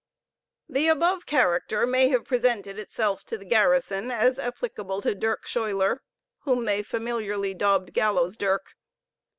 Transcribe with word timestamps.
The 0.67 0.87
above 0.87 1.27
character 1.27 1.85
may 1.85 2.07
have 2.09 2.25
presented 2.25 2.79
itself 2.79 3.23
to 3.25 3.37
the 3.37 3.45
garrison 3.45 4.09
as 4.09 4.39
applicable 4.39 4.99
to 5.03 5.13
Dirk 5.13 5.45
Schuiler, 5.45 5.99
whom 6.39 6.65
they 6.65 6.81
familiarly 6.81 7.53
dubbed 7.53 7.93
Gallows 7.93 8.35
Dirk. 8.35 8.73